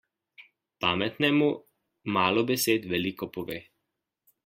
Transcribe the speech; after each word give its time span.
Pametnemu 0.85 1.51
malo 2.17 2.47
besed 2.53 2.91
veliko 2.97 3.33
pove. 3.37 3.63